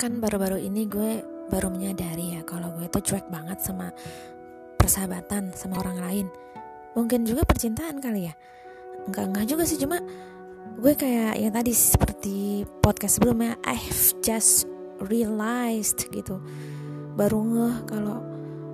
[0.00, 1.20] kan baru-baru ini gue
[1.52, 3.92] baru menyadari ya kalau gue tuh cuek banget sama
[4.80, 6.26] persahabatan sama orang lain.
[6.96, 8.34] Mungkin juga percintaan kali ya.
[9.04, 10.00] Enggak enggak juga sih cuma
[10.80, 14.64] gue kayak yang tadi seperti podcast sebelumnya I've just
[15.04, 16.40] realized gitu.
[17.12, 18.24] Baru ngeh kalau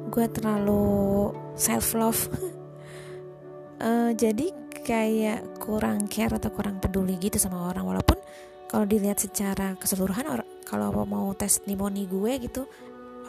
[0.06, 2.22] gue terlalu self love
[3.82, 4.54] uh, jadi
[4.86, 8.22] kayak kurang care atau kurang peduli gitu sama orang walaupun
[8.66, 12.66] kalau dilihat secara keseluruhan orang kalau mau testimoni gue gitu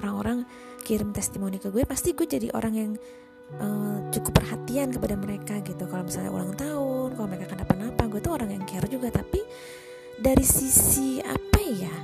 [0.02, 0.45] orang-orang
[0.86, 2.91] kirim testimoni ke gue pasti gue jadi orang yang
[3.59, 5.84] uh, cukup perhatian kepada mereka gitu.
[5.88, 9.09] Kalau misalnya ulang tahun kalau mereka kenapa-napa gue tuh orang yang care juga.
[9.12, 9.42] Tapi
[10.20, 11.95] dari sisi apa ya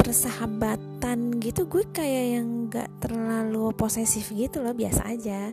[0.00, 5.52] persahabatan gitu gue kayak yang gak terlalu posesif gitu loh biasa aja.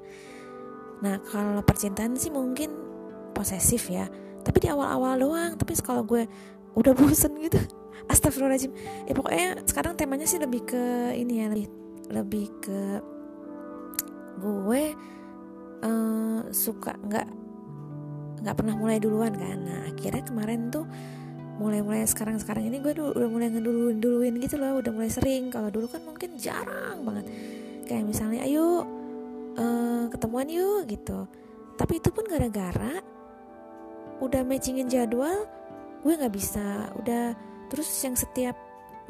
[1.02, 2.72] Nah kalau percintaan sih mungkin
[3.32, 4.08] posesif ya.
[4.42, 5.52] Tapi di awal-awal doang.
[5.56, 6.26] Tapi kalau gue
[6.76, 7.60] udah bosen gitu.
[8.08, 8.74] Astagfirullahaladzim.
[9.08, 11.68] Ya pokoknya sekarang temanya sih lebih ke ini ya lebih
[12.12, 12.82] lebih ke
[14.42, 14.84] gue
[15.86, 17.28] uh, suka nggak
[18.42, 19.58] nggak pernah mulai duluan kan.
[19.62, 20.86] Nah akhirnya kemarin tuh
[21.62, 25.54] mulai-mulai sekarang-sekarang ini gue udah mulai ngeduluin duluin gitu loh udah mulai sering.
[25.54, 27.26] Kalau dulu kan mungkin jarang banget.
[27.86, 28.84] Kayak misalnya ayo
[29.56, 31.30] uh, ketemuan yuk gitu.
[31.78, 33.00] Tapi itu pun gara-gara
[34.22, 35.50] udah matchingin jadwal
[36.02, 37.38] gue nggak bisa udah.
[37.72, 38.58] Terus yang setiap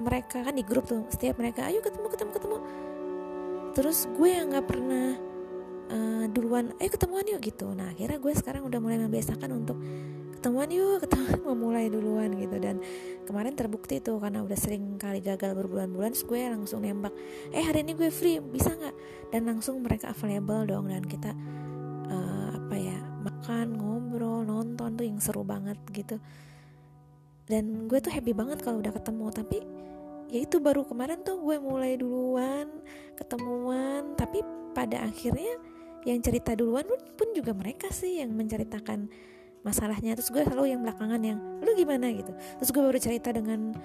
[0.02, 2.58] mereka kan di grup tuh setiap mereka ayo ketemu ketemu ketemu.
[3.72, 5.08] Terus gue yang nggak pernah
[5.92, 7.72] uh, duluan ayo ketemuan yuk gitu.
[7.72, 9.78] Nah akhirnya gue sekarang udah mulai membiasakan untuk
[10.38, 11.40] ketemuan yuk ketemuan.
[11.52, 12.58] Memulai duluan gitu.
[12.60, 12.80] Dan
[13.28, 17.12] kemarin terbukti tuh karena udah sering kali gagal berbulan-bulan gue langsung nembak
[17.52, 18.96] eh hari ini gue free bisa nggak?
[19.32, 21.32] Dan langsung mereka available dong dan kita
[22.12, 26.18] uh, apa ya makan ngobrol nonton tuh yang seru banget gitu
[27.52, 29.28] dan gue tuh happy banget kalau udah ketemu.
[29.36, 29.58] Tapi
[30.32, 32.72] ya itu baru kemarin tuh gue mulai duluan
[33.20, 34.16] ketemuan.
[34.16, 34.40] Tapi
[34.72, 35.60] pada akhirnya
[36.08, 39.12] yang cerita duluan pun juga mereka sih yang menceritakan
[39.68, 40.16] masalahnya.
[40.16, 42.08] Terus gue selalu yang belakangan yang lu gimana?
[42.16, 42.32] gitu.
[42.64, 43.76] Terus gue baru cerita dengan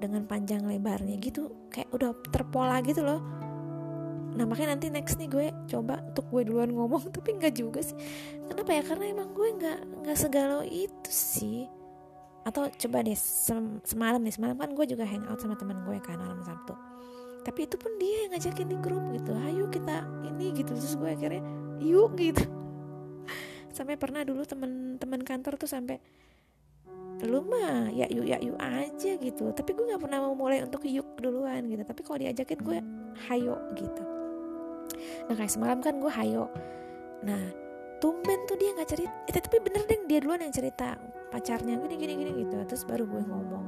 [0.00, 1.68] dengan panjang lebarnya gitu.
[1.68, 3.20] Kayak udah terpola gitu loh.
[4.30, 7.12] Nah makanya nanti next nih gue coba untuk gue duluan ngomong.
[7.20, 8.00] Tapi nggak juga sih.
[8.48, 8.80] Kenapa ya?
[8.80, 11.79] Karena emang gue nggak nggak segalau itu sih
[12.40, 16.16] atau coba deh sem semalam nih semalam kan gue juga hangout sama teman gue kan
[16.16, 16.72] malam sabtu.
[17.40, 20.72] Tapi itu pun dia yang ngajakin di grup gitu ayo kita ini gitu.
[20.72, 21.42] Terus gue akhirnya
[21.80, 22.44] yuk gitu.
[23.76, 26.00] Sampai pernah dulu teman-teman kantor tuh sampai
[27.20, 29.52] lu mah ya yuk ya yuk aja gitu.
[29.52, 31.84] Tapi gue nggak pernah mau mulai untuk yuk duluan gitu.
[31.84, 32.78] Tapi kalau diajakin gue
[33.28, 34.02] hayo gitu.
[35.28, 36.48] Nah kayak semalam kan gue hayo.
[37.20, 37.40] Nah
[38.00, 40.96] tumben tuh dia nggak cerita eh, tapi bener deh dia duluan yang cerita
[41.30, 42.56] pacarnya gini gini gini gitu.
[42.66, 43.66] Terus baru gue ngomong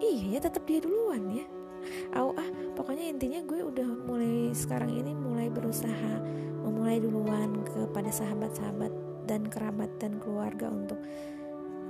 [0.00, 1.46] iya ya tetap dia duluan ya.
[2.18, 6.20] Au ah pokoknya intinya gue udah mulai sekarang ini mulai berusaha
[6.62, 8.92] memulai duluan kepada sahabat-sahabat
[9.26, 10.98] dan kerabat dan keluarga untuk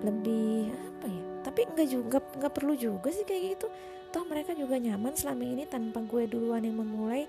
[0.05, 3.67] lebih apa ya tapi nggak juga nggak perlu juga sih kayak gitu.
[4.11, 7.27] Toh mereka juga nyaman selama ini tanpa gue duluan yang memulai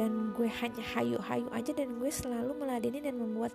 [0.00, 3.52] dan gue hanya hayu-hayu aja dan gue selalu meladeni dan membuat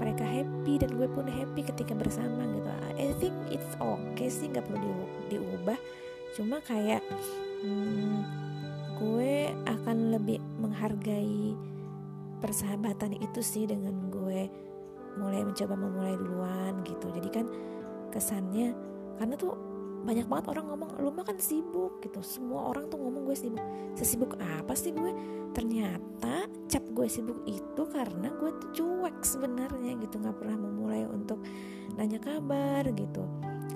[0.00, 2.70] mereka happy dan gue pun happy ketika bersama gitu.
[2.96, 5.76] I think it's okay sih nggak perlu di, diubah.
[6.32, 7.04] Cuma kayak
[7.60, 8.24] hmm,
[8.96, 11.52] gue akan lebih menghargai
[12.40, 14.48] persahabatan itu sih dengan gue
[15.20, 17.12] mulai mencoba memulai duluan gitu.
[17.12, 17.46] Jadi kan
[18.08, 18.72] kesannya
[19.20, 19.52] karena tuh
[20.02, 22.18] banyak banget orang ngomong lu mah kan sibuk gitu.
[22.20, 23.62] Semua orang tuh ngomong gue sibuk.
[23.94, 25.14] Sesibuk apa sih gue?
[25.54, 30.18] Ternyata cap gue sibuk itu karena gue tuh cuek sebenarnya gitu.
[30.18, 31.38] Nggak pernah memulai untuk
[31.94, 33.22] nanya kabar gitu.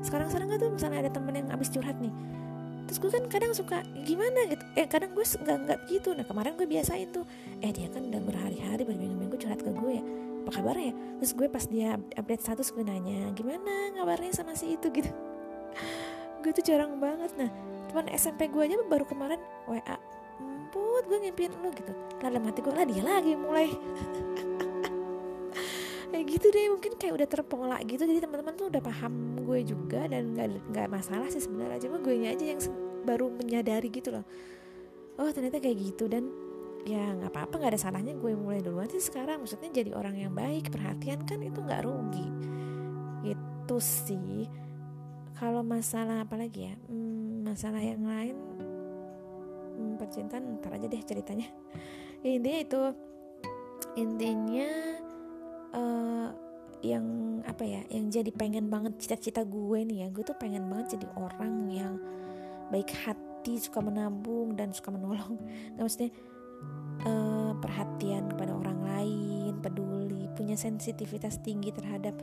[0.03, 2.12] Sekarang sekarang tuh misalnya ada temen yang abis curhat nih
[2.86, 4.47] terus gue kan kadang suka gimana?
[4.47, 4.62] gitu.
[4.78, 6.15] Eh kadang gue nggak nggak gitu.
[6.15, 7.26] Nah kemarin gue biasain tuh
[7.59, 10.04] eh dia kan udah berhari-hari berminggu-minggu curhat ke gue ya.
[10.47, 10.94] Apa kabarnya ya?
[11.19, 14.86] Terus gue pas dia update status gue nanya gimana kabarnya sama si itu?
[14.95, 15.10] gitu
[16.47, 17.34] gue tuh jarang banget.
[17.34, 17.51] Nah
[17.91, 19.98] teman SMP gue aja baru kemarin WA
[20.39, 21.91] emput gue ngimpiin lo gitu.
[22.22, 23.66] Dalam hati gue lah dia lagi mulai.
[26.15, 28.07] Kayak gitu deh mungkin kayak udah terpola gitu.
[28.07, 31.83] Jadi teman-teman tuh udah paham gue juga dan nggak nggak masalah sih sebenarnya.
[31.83, 32.63] Cuma gue aja yang
[33.04, 34.25] baru menyadari gitu loh.
[35.19, 36.09] Oh ternyata kayak gitu.
[36.09, 36.31] Dan
[36.89, 39.45] ya nggak apa-apa nggak ada salahnya gue mulai duluan sih sekarang.
[39.45, 42.27] Maksudnya jadi orang yang baik perhatian kan itu nggak rugi.
[43.27, 44.66] Gitu sih
[45.36, 46.74] kalau masalah apa lagi ya?
[46.88, 48.36] Hmm, masalah yang lain
[49.77, 51.48] hmm, percintaan ntar aja deh ceritanya.
[52.24, 52.80] Ya, intinya itu
[53.97, 54.71] intinya
[55.77, 56.28] uh,
[56.80, 57.04] yang
[57.44, 61.06] apa ya yang jadi pengen banget cita-cita gue nih ya gue tuh pengen banget jadi
[61.16, 61.94] orang yang
[62.72, 65.36] baik hati suka menabung dan suka menolong.
[65.77, 66.10] Nggak maksudnya
[67.04, 72.16] uh, perhatian kepada orang lain peduli punya sensitivitas tinggi terhadap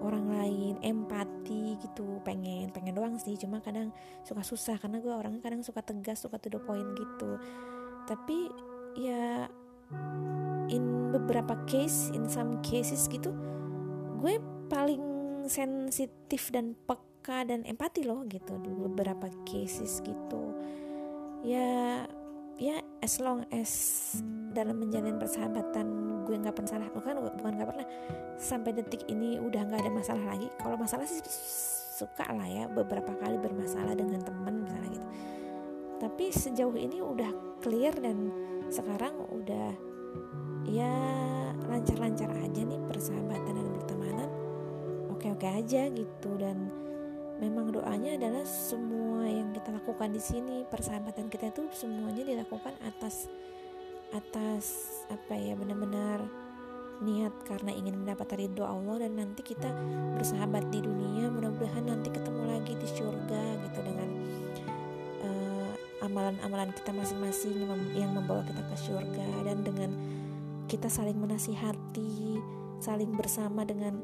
[0.00, 2.22] orang lain empati gitu.
[2.26, 3.94] Pengen pengen doang sih cuma kadang
[4.26, 7.38] suka susah karena gue orangnya kadang suka tegas suka to the point gitu.
[8.08, 8.50] Tapi
[8.98, 9.50] ya
[10.70, 13.30] in beberapa case in some cases gitu
[14.24, 14.40] gue
[14.72, 15.02] paling
[15.44, 20.56] sensitif dan peka dan empati loh gitu di beberapa cases gitu.
[21.44, 22.08] Ya
[22.58, 23.70] ya as long as
[24.54, 25.86] dalam menjalin persahabatan
[26.24, 27.86] gue nggak pernah salah bukan bukan nggak pernah.
[28.40, 30.48] Sampai detik ini udah nggak ada masalah lagi.
[30.56, 31.20] Kalau masalah sih
[31.94, 35.08] suka lah ya beberapa kali bermasalah dengan teman misalnya gitu.
[36.02, 37.30] Tapi sejauh ini udah
[37.62, 38.32] clear dan
[38.72, 39.70] sekarang udah
[40.66, 40.94] ya
[41.68, 44.30] lancar-lancar aja nih persahabatan dan pertemanan.
[45.12, 46.72] Oke-oke aja gitu dan
[47.38, 53.32] memang doanya adalah semua yang kita lakukan di sini persahabatan kita itu semuanya dilakukan atas
[54.12, 56.20] atas apa ya benar-benar
[57.00, 59.72] niat karena ingin mendapat ridho Allah dan nanti kita
[60.20, 64.10] bersahabat di dunia mudah-mudahan nanti ketemu lagi di surga gitu dengan
[65.24, 65.72] uh,
[66.04, 67.64] amalan-amalan kita masing-masing
[67.96, 69.96] yang membawa kita ke surga dan dengan
[70.68, 72.36] kita saling menasihati
[72.84, 73.96] saling bersama dengan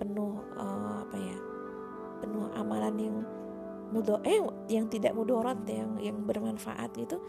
[0.00, 1.36] penuh uh, apa ya
[2.24, 3.16] penuh amalan yang
[3.92, 4.40] mudo eh
[4.72, 7.20] yang tidak mudorot yang yang bermanfaat gitu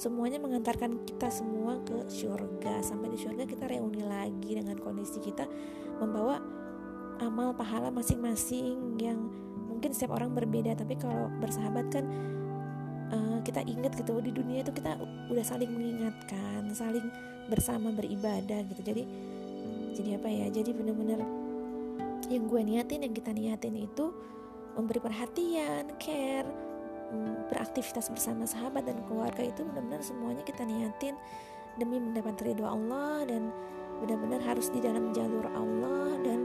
[0.00, 2.80] semuanya mengantarkan kita semua ke surga.
[2.80, 5.44] Sampai di surga kita reuni lagi dengan kondisi kita
[6.00, 6.40] membawa
[7.20, 9.28] amal pahala masing-masing yang
[9.68, 10.72] mungkin setiap orang berbeda.
[10.72, 12.04] Tapi kalau bersahabat kan
[13.12, 14.96] uh, kita ingat gitu di dunia itu kita
[15.28, 17.04] udah saling mengingatkan saling
[17.52, 18.80] bersama beribadah gitu.
[18.80, 19.04] Jadi
[20.00, 21.20] jadi apa ya jadi benar-benar
[22.32, 24.16] yang gue niatin yang kita niatin itu
[24.80, 26.48] memberi perhatian care
[27.50, 31.18] beraktivitas bersama sahabat dan keluarga itu benar-benar semuanya kita niatin
[31.76, 33.50] demi mendapat ridho Allah dan
[34.00, 36.40] benar-benar harus di dalam jalur Allah dan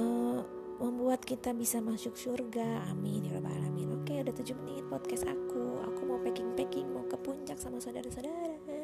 [0.00, 0.40] uh,
[0.80, 2.88] membuat kita bisa masuk surga.
[2.88, 4.00] Amin ya rabbal alamin.
[4.00, 5.84] Oke udah 7 menit podcast aku.
[5.92, 8.79] Aku mau packing packing mau ke puncak sama saudara-saudara